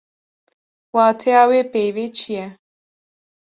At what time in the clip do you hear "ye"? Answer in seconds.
2.35-2.45